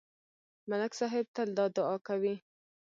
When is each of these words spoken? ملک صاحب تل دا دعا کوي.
ملک 0.69 0.91
صاحب 0.99 1.25
تل 1.35 1.49
دا 1.57 1.65
دعا 1.75 1.95
کوي. 2.07 2.35